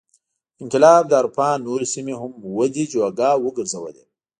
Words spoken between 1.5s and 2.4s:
نورې سیمې هم